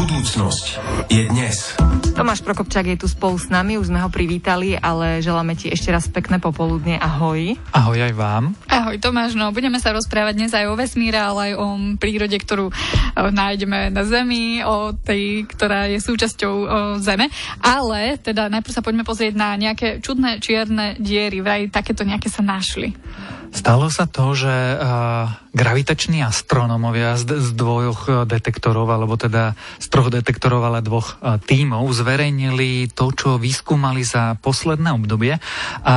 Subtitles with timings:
[0.00, 0.80] Budúcnosť
[1.12, 1.76] je dnes.
[2.16, 5.92] Tomáš Prokopčák je tu spolu s nami, už sme ho privítali, ale želáme ti ešte
[5.92, 6.96] raz pekné popoludne.
[6.96, 7.60] Ahoj.
[7.76, 8.56] Ahoj aj vám.
[8.64, 11.66] Ahoj Tomáš, no budeme sa rozprávať dnes aj o vesmíre, ale aj o
[12.00, 12.74] prírode, ktorú o,
[13.28, 17.28] nájdeme na Zemi, o tej, ktorá je súčasťou o, Zeme.
[17.60, 22.40] Ale teda najprv sa poďme pozrieť na nejaké čudné čierne diery, vraj takéto nejaké sa
[22.40, 22.96] našli.
[23.50, 24.54] Stalo sa to, že
[25.50, 33.10] gravitační astronomovia z, dvoch detektorov, alebo teda z troch detektorov, ale dvoch tímov zverejnili to,
[33.10, 35.42] čo vyskúmali za posledné obdobie.
[35.82, 35.96] A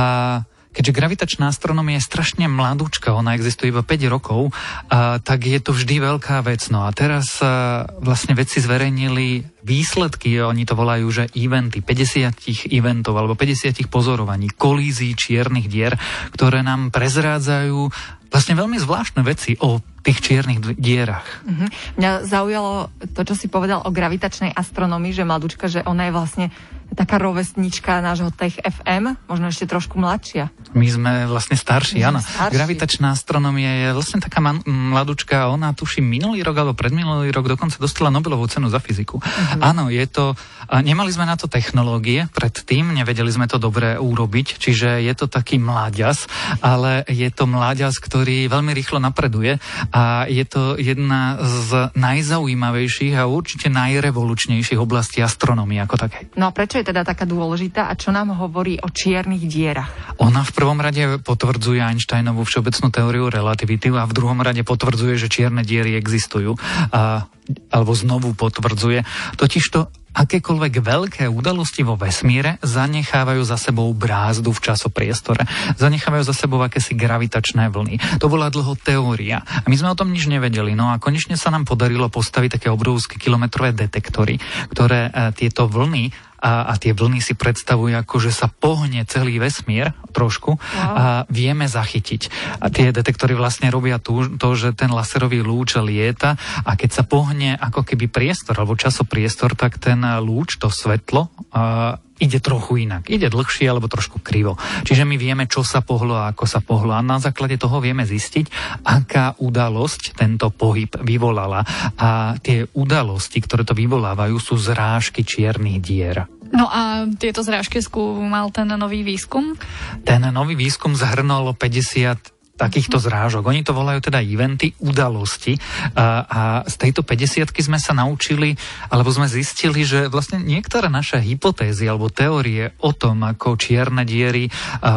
[0.74, 4.50] keďže gravitačná astronomia je strašne mladúčka, ona existuje iba 5 rokov,
[4.90, 6.66] a, tak je to vždy veľká vec.
[6.74, 13.16] No a teraz a, vlastne vedci zverejnili výsledky, oni to volajú, že eventy, 50 eventov
[13.16, 15.96] alebo 50 pozorovaní, kolízií čiernych dier,
[16.36, 17.88] ktoré nám prezrádzajú
[18.34, 21.24] vlastne veľmi zvláštne veci o tých čiernych dierach.
[21.46, 21.70] Uh-huh.
[21.96, 26.46] Mňa zaujalo to, čo si povedal o gravitačnej astronomii, že mladúčka, že ona je vlastne
[26.92, 30.52] taká rovesnička nášho Tech FM, možno ešte trošku mladšia.
[30.76, 32.20] My sme vlastne starší, áno.
[32.52, 37.80] Gravitačná astronomia je vlastne taká man- mladúčka, ona tuší minulý rok alebo predminulý rok dokonca
[37.80, 39.18] dostala Nobelovú cenu za fyziku.
[39.18, 39.53] Uh-huh.
[39.60, 40.34] Áno, je to,
[40.70, 45.60] nemali sme na to technológie predtým, nevedeli sme to dobre urobiť, čiže je to taký
[45.60, 46.26] mláďas,
[46.64, 49.60] ale je to mláďas, ktorý veľmi rýchlo napreduje
[49.94, 56.26] a je to jedna z najzaujímavejších a určite najrevolučnejších oblastí astronomie ako také.
[56.34, 59.90] No a prečo je teda taká dôležitá a čo nám hovorí o čiernych dierach?
[60.22, 65.28] Ona v prvom rade potvrdzuje Einsteinovú všeobecnú teóriu relativity a v druhom rade potvrdzuje, že
[65.28, 66.56] čierne diery existujú.
[66.94, 67.28] A
[67.72, 69.04] alebo znovu potvrdzuje.
[69.36, 75.42] Totižto akékoľvek veľké udalosti vo vesmíre zanechávajú za sebou brázdu v časopriestore.
[75.74, 78.22] Zanechávajú za sebou akési gravitačné vlny.
[78.22, 79.42] To bola dlho teória.
[79.42, 80.78] A my sme o tom nič nevedeli.
[80.78, 84.38] No a konečne sa nám podarilo postaviť také obrovské kilometrové detektory,
[84.70, 89.40] ktoré e, tieto vlny a, a tie vlny si predstavujú ako, že sa pohne celý
[89.40, 90.92] vesmír trošku wow.
[90.92, 92.28] a vieme zachytiť.
[92.60, 96.36] A tie detektory vlastne robia tu, to, že ten laserový lúč lieta
[96.68, 101.96] a keď sa pohne ako keby priestor alebo časopriestor, tak ten lúč, to svetlo, a,
[102.22, 103.10] ide trochu inak.
[103.10, 104.54] Ide dlhšie alebo trošku krivo.
[104.86, 106.94] Čiže my vieme, čo sa pohlo a ako sa pohlo.
[106.94, 108.46] A na základe toho vieme zistiť,
[108.86, 111.66] aká udalosť tento pohyb vyvolala.
[111.98, 116.30] A tie udalosti, ktoré to vyvolávajú, sú zrážky čiernych dier.
[116.54, 119.58] No a tieto zrážky skúmal ten nový výskum?
[120.06, 123.42] Ten nový výskum zhrnul 50 takýchto zrážok.
[123.50, 125.58] Oni to volajú teda eventy, udalosti.
[125.94, 128.54] A, a z tejto 50 sme sa naučili,
[128.90, 134.46] alebo sme zistili, že vlastne niektoré naše hypotézy alebo teórie o tom, ako čierne diery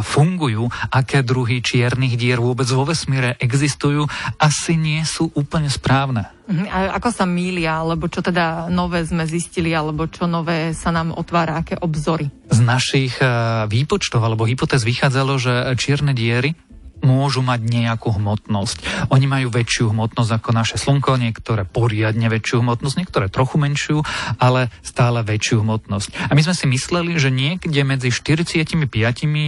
[0.06, 4.06] fungujú, aké druhy čiernych dier vôbec vo vesmíre existujú,
[4.38, 6.30] asi nie sú úplne správne.
[6.48, 10.96] Mhm, a ako sa mília, alebo čo teda nové sme zistili, alebo čo nové sa
[10.96, 12.32] nám otvára, aké obzory?
[12.48, 13.20] Z našich
[13.68, 16.56] výpočtov alebo hypotéz vychádzalo, že čierne diery
[17.06, 19.10] môžu mať nejakú hmotnosť.
[19.14, 24.02] Oni majú väčšiu hmotnosť ako naše Slnko, niektoré poriadne väčšiu hmotnosť, niektoré trochu menšiu,
[24.42, 26.30] ale stále väčšiu hmotnosť.
[26.30, 28.74] A my sme si mysleli, že niekde medzi 45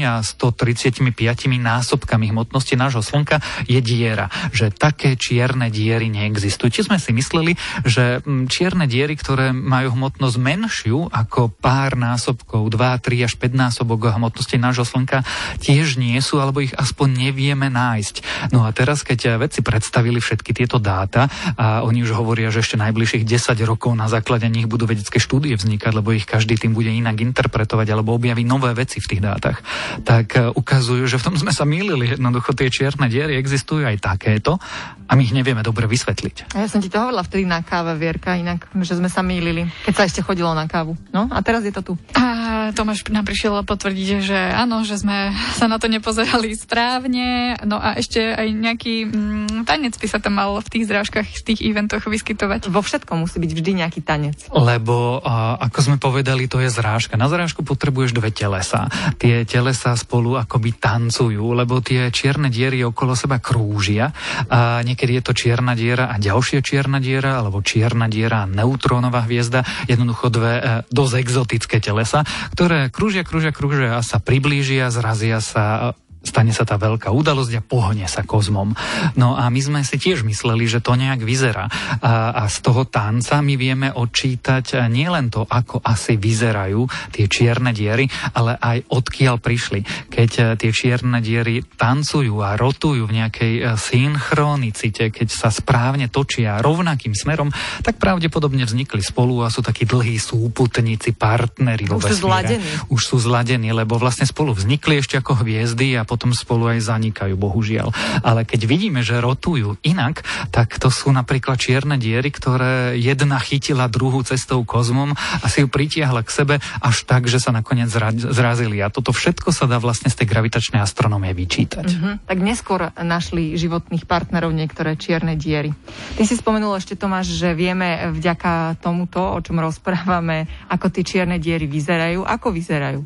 [0.06, 1.10] a 135
[1.58, 6.70] násobkami hmotnosti nášho Slnka je diera, že také čierne diery neexistujú.
[6.70, 12.70] Či sme si mysleli, že mm, čierne diery, ktoré majú hmotnosť menšiu ako pár násobkov,
[12.72, 15.24] 2, 3 až 5 násobok hmotnosti nášho Slnka,
[15.64, 18.16] tiež nie sú, alebo ich aspoň nevie nevieme nájsť.
[18.52, 22.76] No a teraz, keď vedci predstavili všetky tieto dáta a oni už hovoria, že ešte
[22.76, 26.92] najbližších 10 rokov na základe nich budú vedecké štúdie vznikať, lebo ich každý tým bude
[26.92, 29.64] inak interpretovať alebo objaví nové veci v tých dátach,
[30.04, 32.20] tak e, ukazujú, že v tom sme sa mýlili.
[32.20, 34.60] Jednoducho tie čierne diery existujú aj takéto
[35.08, 36.52] a my ich nevieme dobre vysvetliť.
[36.60, 39.94] Ja som ti to hovorila vtedy na káve, Vierka, inak, že sme sa mýlili, keď
[39.96, 41.00] sa ešte chodilo na kávu.
[41.16, 41.94] No a teraz je to tu.
[42.20, 47.29] A Tomáš nám prišiel potvrdiť, že áno, že sme sa na to nepozerali správne,
[47.66, 51.44] no a ešte aj nejaký mm, tanec by sa tam mal v tých zrážkach, v
[51.44, 52.72] tých eventoch vyskytovať.
[52.72, 54.38] Vo všetkom musí byť vždy nejaký tanec.
[54.52, 57.20] Lebo, a, ako sme povedali, to je zrážka.
[57.20, 58.88] Na zrážku potrebuješ dve telesa.
[59.20, 64.12] Tie telesa spolu akoby tancujú, lebo tie čierne diery okolo seba krúžia.
[64.50, 69.26] A niekedy je to čierna diera a ďalšia čierna diera, alebo čierna diera a neutrónová
[69.28, 69.66] hviezda.
[69.86, 72.24] Jednoducho dve e, dosť exotické telesa,
[72.56, 75.96] ktoré krúžia, krúžia, krúžia a sa priblížia, zrazia sa
[76.30, 78.78] stane sa tá veľká udalosť a pohne sa kozmom.
[79.18, 81.66] No a my sme si tiež mysleli, že to nejak vyzerá.
[82.00, 86.86] A, a z toho tanca my vieme odčítať nielen to, ako asi vyzerajú
[87.16, 88.06] tie čierne diery,
[88.36, 90.12] ale aj odkiaľ prišli.
[90.12, 96.12] Keď e, tie čierne diery tancujú a rotujú v nejakej e, synchronicite, keď sa správne
[96.12, 97.50] točia rovnakým smerom,
[97.80, 101.88] tak pravdepodobne vznikli spolu a sú takí dlhí súputníci, partneri.
[101.88, 102.66] Už sú zladení.
[102.92, 107.40] Už sú zladení, lebo vlastne spolu vznikli ešte ako hviezdy a potom spolu aj zanikajú,
[107.40, 107.96] bohužiaľ.
[108.22, 110.22] Ale keď vidíme, že rotujú inak,
[110.52, 115.72] tak to sú napríklad čierne diery, ktoré jedna chytila druhú cestou kozmom a si ju
[115.72, 117.88] pritiahla k sebe až tak, že sa nakoniec
[118.30, 118.84] zrazili.
[118.84, 121.88] A toto všetko sa dá vlastne z tej gravitačnej astronómie vyčítať.
[121.88, 122.14] Mm-hmm.
[122.28, 125.72] Tak neskôr našli životných partnerov niektoré čierne diery.
[126.20, 131.38] Ty si spomenul ešte, Tomáš, že vieme vďaka tomuto, o čom rozprávame, ako tie čierne
[131.40, 132.26] diery vyzerajú.
[132.26, 133.02] Ako vyzerajú?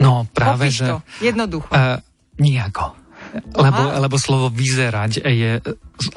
[0.00, 0.86] No práve, Popíš že...
[0.88, 1.68] To, jednoducho.
[1.68, 2.00] Uh,
[2.42, 2.98] nijako.
[3.56, 5.64] Lebo, lebo slovo vyzerať je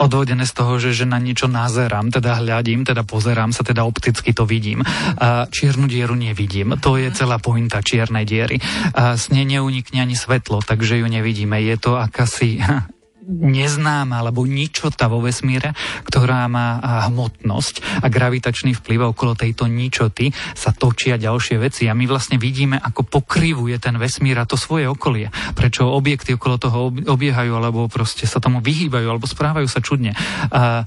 [0.01, 4.36] odvodené z toho, že, že na niečo nazerám, teda hľadím, teda pozerám sa, teda opticky
[4.36, 4.83] to vidím.
[5.22, 6.75] A čiernu dieru nevidím.
[6.83, 8.60] To je celá pointa čiernej diery.
[8.98, 11.56] A s nej neunikne ani svetlo, takže ju nevidíme.
[11.63, 12.60] Je to akási
[13.25, 15.74] neznáma alebo ničota vo vesmíre,
[16.06, 16.77] ktorá má
[17.10, 22.77] hmotnosť a gravitačný vplyv okolo tejto ničoty sa točia ďalšie veci a my vlastne vidíme,
[22.77, 25.33] ako pokrivuje ten vesmír a to svoje okolie.
[25.57, 30.13] Prečo objekty okolo toho obiehajú alebo proste sa tomu vyhýbajú alebo správajú sa čudne.
[30.54, 30.86] A,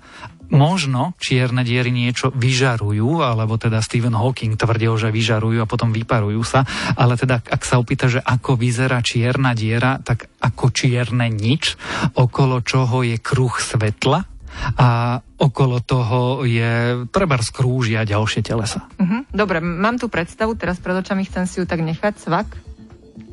[0.52, 6.42] možno čierne diery niečo vyžarujú, alebo teda Stephen Hawking tvrdil, že vyžarujú a potom vyparujú
[6.44, 6.64] sa,
[6.96, 11.76] ale teda ak sa opýta, že ako vyzerá čierna diera, tak ako čierne nič,
[12.16, 14.24] okolo čoho je kruh svetla,
[14.74, 18.90] a okolo toho je treba skrúžia ďalšie telesa.
[18.98, 19.22] Uh-huh.
[19.30, 22.67] Dobre, mám tu predstavu, teraz pred očami chcem si ju tak nechať, svak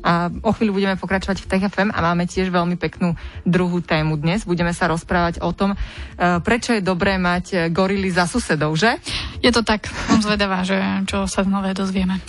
[0.04, 4.46] a o chvíľu budeme pokračovať v TFM a máme tiež veľmi peknú druhú tému dnes.
[4.46, 5.76] Budeme sa rozprávať o tom, e,
[6.40, 8.98] prečo je dobré mať gorily za susedov, že?
[9.42, 10.78] Je to tak, som zvedavá, že
[11.10, 12.22] čo sa nové dozvieme.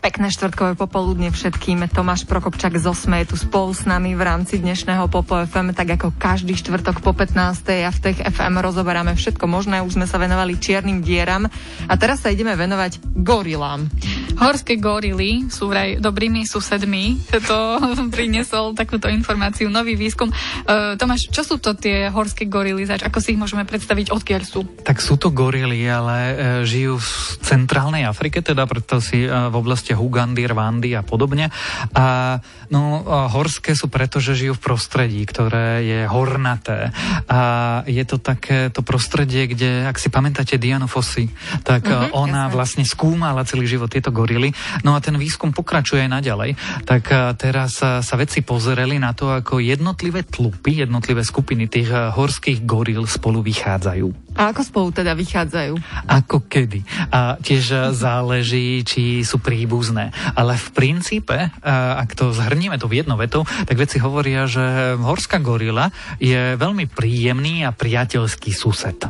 [0.00, 1.84] Pekné štvrtkové popoludne všetkým.
[1.92, 6.00] Tomáš Prokopčak z Osme je tu spolu s nami v rámci dnešného Popo FM, tak
[6.00, 7.36] ako každý štvrtok po 15.
[7.84, 9.84] a v Tech FM rozoberáme všetko možné.
[9.84, 11.44] Už sme sa venovali čiernym dieram
[11.84, 13.92] a teraz sa ideme venovať gorilám.
[14.40, 17.20] Horské gorily sú vraj dobrými susedmi.
[17.44, 17.76] To
[18.16, 20.32] priniesol takúto informáciu, nový výskum.
[20.64, 22.88] Uh, Tomáš, čo sú to tie horské gorily?
[22.88, 24.08] Zač, ako si ich môžeme predstaviť?
[24.16, 24.64] Odkiaľ sú?
[24.80, 27.10] Tak sú to gorily, ale uh, žijú v
[27.44, 31.52] centrálnej Afrike, teda preto si uh, v oblasti Hugandy, Rwandy a podobne.
[31.94, 32.38] A
[32.68, 36.94] no, horské sú preto, že žijú v prostredí, ktoré je hornaté.
[37.30, 37.40] A
[37.86, 41.30] je to také to prostredie, kde, ak si pamätáte Dianu Fossi,
[41.66, 42.54] tak uh-huh, ona jasne.
[42.54, 44.54] vlastne skúmala celý život tieto gorily.
[44.86, 46.50] No a ten výskum pokračuje aj naďalej.
[46.86, 53.06] Tak teraz sa vedci pozreli na to, ako jednotlivé tlupy, jednotlivé skupiny tých horských goril
[53.06, 54.29] spolu vychádzajú.
[54.40, 55.76] A ako spolu teda vychádzajú?
[56.08, 56.80] Ako kedy.
[57.12, 60.16] A tiež záleží, či sú príbuzné.
[60.32, 65.44] Ale v princípe, ak to zhrnieme to v jedno vetou, tak veci hovoria, že horská
[65.44, 69.04] gorila je veľmi príjemný a priateľský sused.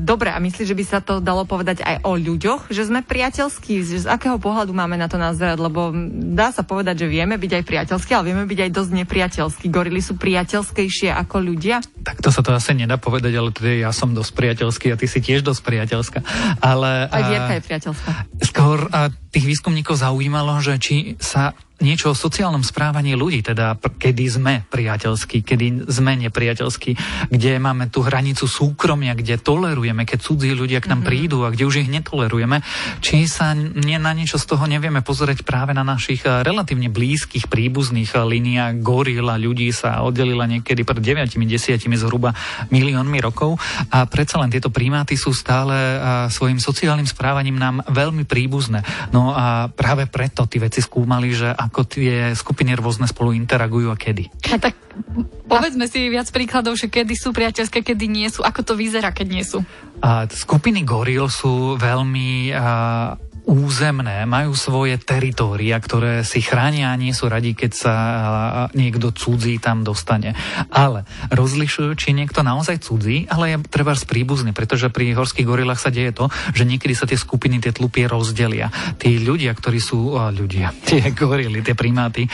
[0.00, 3.80] Dobre, a myslíš, že by sa to dalo povedať aj o ľuďoch, že sme priateľskí?
[3.84, 5.58] Z akého pohľadu máme na to nazerať?
[5.60, 5.94] Lebo
[6.34, 9.66] dá sa povedať, že vieme byť aj priateľskí, ale vieme byť aj dosť nepriateľskí.
[9.70, 11.80] Gorily sú priateľskejšie ako ľudia?
[12.02, 15.06] Tak to sa to asi nedá povedať, ale teda ja som dosť priateľský a ty
[15.06, 16.18] si tiež dosť priateľská.
[16.60, 18.10] Ale, aj Vierka je priateľská.
[18.44, 24.24] Skôr a tých výskumníkov zaujímalo, že či sa niečo o sociálnom správaní ľudí, teda kedy
[24.30, 26.90] sme priateľskí, kedy sme nepriateľskí,
[27.34, 31.10] kde máme tú hranicu súkromia, kde tolerujeme, keď cudzí ľudia k nám mm-hmm.
[31.10, 32.62] prídu a kde už ich netolerujeme,
[33.02, 37.50] či sa nie, na niečo z toho nevieme pozrieť práve na našich eh, relatívne blízkych
[37.50, 42.36] príbuzných eh, líniách gorila ľudí sa oddelila niekedy pred 9-10 zhruba
[42.70, 43.58] miliónmi rokov
[43.90, 45.98] a predsa len tieto primáty sú stále eh,
[46.30, 48.86] svojim sociálnym správaním nám veľmi príbuzné.
[49.10, 53.96] No a práve preto tí veci skúmali, že ako tie skupiny rôzne spolu interagujú a
[53.96, 54.28] kedy.
[54.52, 54.76] A tak
[55.48, 59.26] povedzme si viac príkladov, že kedy sú priateľské, kedy nie sú, ako to vyzerá, keď
[59.26, 59.64] nie sú.
[60.04, 62.60] A skupiny goril sú veľmi a,
[63.44, 67.94] územné, majú svoje teritória, ktoré si chránia a nie sú radi, keď sa
[68.72, 70.32] niekto cudzí tam dostane.
[70.72, 75.92] Ale rozlišujú, či niekto naozaj cudzí, ale je treba príbuzný, pretože pri horských gorilách sa
[75.92, 78.72] deje to, že niekedy sa tie skupiny, tie tlupie rozdelia.
[78.96, 82.24] Tí ľudia, ktorí sú ľudia, tie gorily, tie primáty,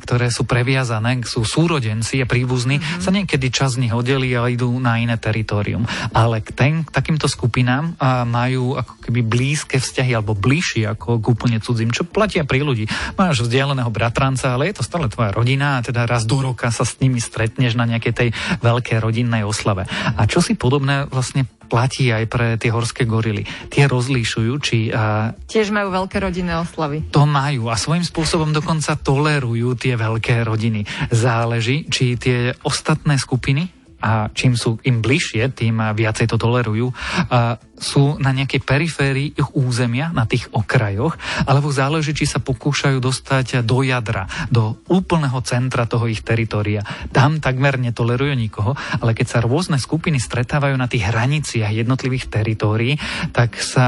[0.00, 3.02] ktoré sú previazané, sú súrodenci a príbuzní, mm-hmm.
[3.04, 5.84] sa niekedy čas z nich oddelí a idú na iné teritorium.
[6.16, 11.26] Ale k, ten, k takýmto skupinám majú ako keby blízke vzťahy alebo bližší ako k
[11.28, 12.86] úplne cudzím, čo platia pri ľudí.
[13.18, 16.86] Máš vzdialeného bratranca, ale je to stále tvoja rodina a teda raz do roka sa
[16.86, 18.28] s nimi stretneš na nejakej tej
[18.62, 19.84] veľkej rodinnej oslave.
[19.90, 23.44] A čo si podobné vlastne platí aj pre tie horské gorily.
[23.68, 24.88] Tie rozlíšujú, či...
[24.88, 27.12] A, Tiež majú veľké rodinné oslavy.
[27.12, 30.88] To majú a svojím spôsobom dokonca tolerujú tie veľké rodiny.
[31.12, 36.94] Záleží, či tie ostatné skupiny a čím sú im bližšie, tým viacej to tolerujú,
[37.78, 41.14] sú na nejakej periférii ich územia, na tých okrajoch,
[41.46, 46.82] alebo záleží, či sa pokúšajú dostať do jadra, do úplného centra toho ich teritoria.
[47.14, 52.98] Tam takmer netolerujú nikoho, ale keď sa rôzne skupiny stretávajú na tých hraniciach jednotlivých teritórií,
[53.30, 53.86] tak sa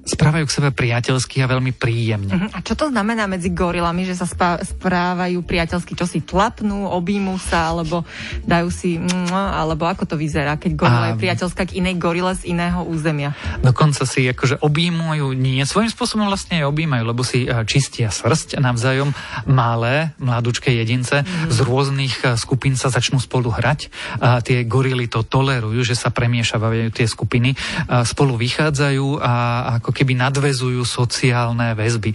[0.00, 2.32] správajú k sebe priateľsky a veľmi príjemne.
[2.32, 2.50] Uh-huh.
[2.56, 5.92] A čo to znamená medzi gorilami, že sa spá- správajú priateľsky?
[5.92, 8.08] Čo si tlapnú, objímu sa, alebo
[8.44, 8.96] dajú si,
[9.32, 11.10] alebo ako to vyzerá, keď gorila a...
[11.12, 13.36] je priateľská k inej gorile z iného územia?
[13.60, 19.12] Dokonca si akože objímujú, nie, svojím spôsobom vlastne aj objímajú, lebo si čistia srst navzájom
[19.46, 21.52] malé, mladúčké jedince uh-huh.
[21.52, 23.92] z rôznych skupín sa začnú spolu hrať.
[24.18, 27.54] A tie gorily to tolerujú, že sa premiešavajú tie skupiny,
[27.86, 29.32] a spolu vychádzajú a
[29.78, 32.10] ako keby nadvezujú sociálne väzby.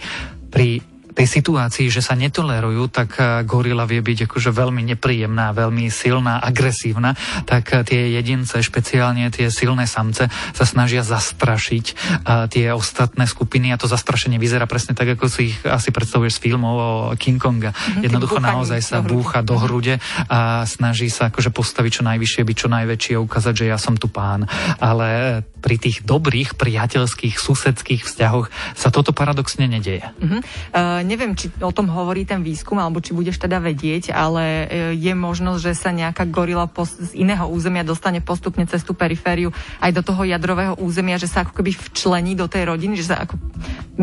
[0.50, 5.88] Pri tej situácii, že sa netolerujú, tak eh, gorila vie byť akože veľmi nepríjemná, veľmi
[5.88, 7.16] silná, agresívna,
[7.48, 13.72] tak eh, tie jedince, špeciálne tie silné samce, sa snažia zastrašiť eh, tie ostatné skupiny
[13.72, 17.40] a to zastrašenie vyzerá presne tak, ako si ich asi predstavuješ z filmov o King
[17.40, 17.72] Konga.
[17.72, 19.96] Mm-hmm, Jednoducho naozaj sa búcha do hrude
[20.28, 23.96] a snaží sa akože postaviť čo najvyššie, byť čo najväčšie a ukázať, že ja som
[23.96, 24.44] tu pán.
[24.82, 30.04] Ale pri tých dobrých, priateľských, susedských vzťahoch sa toto paradoxne nedeje.
[30.20, 30.40] Mm-hmm.
[30.74, 34.64] Uh, neviem, či o tom hovorí ten výskum, alebo či budeš teda vedieť, ale e,
[34.98, 39.94] je možnosť, že sa nejaká gorila z iného územia dostane postupne cez tú perifériu aj
[39.94, 43.38] do toho jadrového územia, že sa ako keby včlení do tej rodiny, že sa ako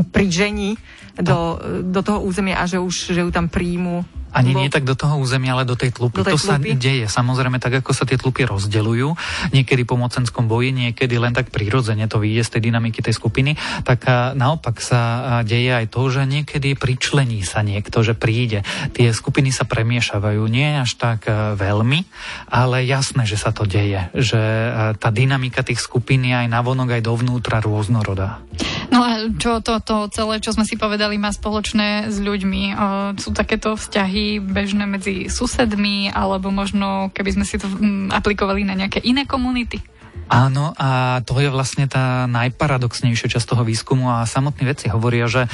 [0.10, 0.80] prižení
[1.20, 4.98] do, do toho územia a že už že ju tam príjmu ani nie tak do
[4.98, 6.20] toho územia, ale do tej tlupy.
[6.20, 6.74] Do tej to tlupy?
[6.74, 7.06] sa deje.
[7.06, 9.10] Samozrejme, tak ako sa tie tlupy rozdeľujú,
[9.54, 13.54] niekedy po mocenskom boji, niekedy len tak prirodzene to vyjde z tej dynamiky tej skupiny,
[13.86, 15.02] tak naopak sa
[15.46, 18.66] deje aj to, že niekedy pričlení sa niekto, že príde.
[18.98, 20.42] Tie skupiny sa premiešavajú.
[20.50, 22.10] Nie až tak veľmi,
[22.50, 24.10] ale jasné, že sa to deje.
[24.18, 24.42] Že
[24.98, 28.42] tá dynamika tých skupín je aj navonok, aj dovnútra rôznorodá.
[28.90, 32.63] No a čo to, to celé, čo sme si povedali, má spoločné s ľuďmi?
[32.74, 32.78] O,
[33.18, 38.75] sú takéto vzťahy bežné medzi susedmi, alebo možno keby sme si to mm, aplikovali na
[38.77, 39.82] nejaké iné komunity?
[40.32, 45.51] Áno, a to je vlastne tá najparadoxnejšia časť toho výskumu a samotní veci hovoria, že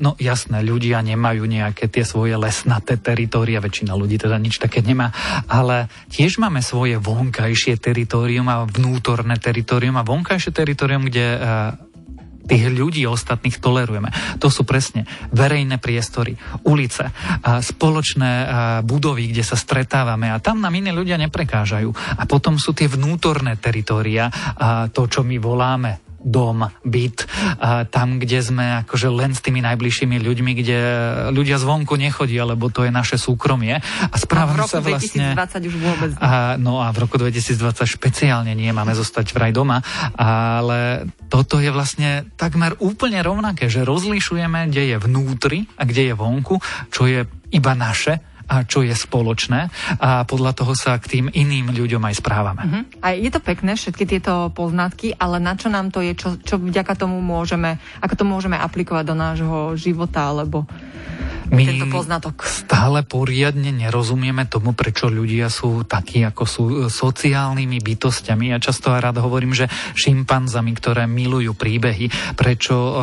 [0.00, 5.12] no jasné, ľudia nemajú nejaké tie svoje lesnaté teritória, väčšina ľudí teda nič také nemá,
[5.46, 11.26] ale tiež máme svoje vonkajšie teritorium a vnútorné teritorium a vonkajšie teritorium, kde
[12.46, 14.38] tých ľudí ostatných tolerujeme.
[14.38, 15.02] To sú presne
[15.34, 17.10] verejné priestory, ulice,
[17.42, 18.32] spoločné
[18.86, 21.90] budovy, kde sa stretávame a tam nám iní ľudia neprekážajú.
[22.16, 24.30] A potom sú tie vnútorné teritória,
[24.94, 27.30] to, čo my voláme dom, byt,
[27.94, 30.78] tam, kde sme akože len s tými najbližšími ľuďmi, kde
[31.30, 33.78] ľudia zvonku nechodia, lebo to je naše súkromie.
[34.10, 35.38] A správame sa vlastne...
[35.38, 36.10] už vôbec.
[36.18, 39.78] A, no a v roku 2020 špeciálne nie máme zostať vraj doma,
[40.18, 46.14] ale toto je vlastne takmer úplne rovnaké, že rozlišujeme, kde je vnútri a kde je
[46.18, 46.58] vonku,
[46.90, 47.22] čo je
[47.54, 52.14] iba naše a čo je spoločné a podľa toho sa k tým iným ľuďom aj
[52.22, 52.62] správame.
[52.62, 52.82] Uh-huh.
[53.02, 56.58] A je to pekné, všetky tieto poznatky, ale na čo nám to je, čo, čo
[56.58, 60.64] vďaka tomu môžeme, ako to môžeme aplikovať do nášho života, alebo
[61.50, 62.42] my tento poznatok.
[62.42, 68.50] stále poriadne nerozumieme tomu, prečo ľudia sú takí, ako sú e, sociálnymi bytostiami.
[68.50, 72.96] Ja často aj rád hovorím, že šimpanzami, ktoré milujú príbehy, prečo uh,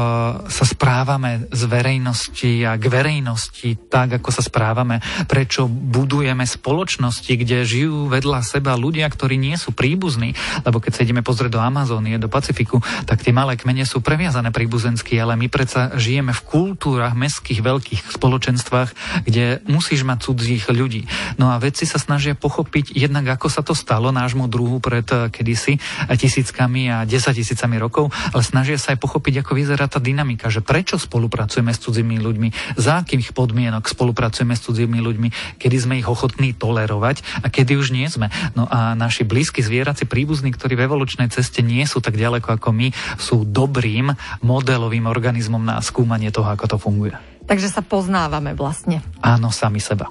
[0.51, 7.65] sa správame z verejnosti a k verejnosti tak, ako sa správame, prečo budujeme spoločnosti, kde
[7.65, 10.35] žijú vedľa seba ľudia, ktorí nie sú príbuzní,
[10.67, 14.53] lebo keď sa ideme pozrieť do Amazónie, do Pacifiku, tak tie malé kmene sú previazané
[14.53, 18.89] príbuzensky, ale my predsa žijeme v kultúrach mestských veľkých spoločností spoločenstvách,
[19.29, 21.05] kde musíš mať cudzích ľudí.
[21.37, 25.29] No a vedci sa snažia pochopiť jednak, ako sa to stalo nášmu druhu pred eh,
[25.29, 30.49] kedysi eh, tisíckami a desaťtisícami rokov, ale snažia sa aj pochopiť, ako vyzerá tá dynamika,
[30.49, 36.01] že prečo spolupracujeme s cudzími ľuďmi, za akých podmienok spolupracujeme s cudzími ľuďmi, kedy sme
[36.01, 38.33] ich ochotní tolerovať a kedy už nie sme.
[38.57, 42.73] No a naši blízki zvieraci príbuzní, ktorí v evolučnej ceste nie sú tak ďaleko ako
[42.73, 42.89] my,
[43.21, 44.09] sú dobrým
[44.41, 47.32] modelovým organizmom na skúmanie toho, ako to funguje.
[47.43, 49.03] Takže sa poznávame vlastne.
[49.19, 50.07] Áno, sami seba.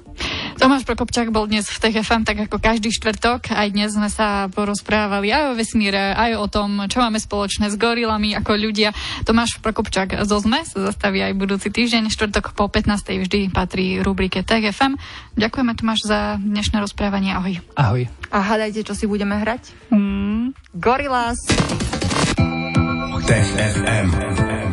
[0.61, 3.51] Tomáš Prokopčák bol dnes v TFM tak ako každý štvrtok.
[3.51, 7.75] Aj dnes sme sa porozprávali aj o vesmíre, aj o tom, čo máme spoločné s
[7.75, 8.93] gorilami ako ľudia.
[9.25, 12.13] Tomáš Prokopčák zo ZME sa zastaví aj budúci týždeň.
[12.13, 12.95] Štvrtok po 15.
[13.25, 14.95] vždy patrí rubrike TFM.
[15.33, 17.33] Ďakujeme Tomáš za dnešné rozprávanie.
[17.33, 17.59] Ahoj.
[17.73, 18.05] Ahoj.
[18.29, 19.73] A hádajte, čo si budeme hrať?
[19.89, 20.53] Mm.
[20.77, 21.41] Gorillas.
[23.23, 24.72] Tech FM.